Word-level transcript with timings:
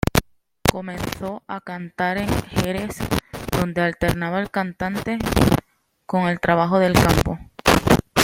Comenzó 0.67 1.43
a 1.45 1.61
cantar 1.61 2.17
en 2.17 2.27
Jerez 2.27 2.97
donde 3.51 3.81
alternaba 3.81 4.39
el 4.41 4.49
cante 4.49 5.19
con 6.07 6.23
el 6.27 6.39
trabajo 6.39 6.79
del 6.79 6.93
campo. 6.93 7.37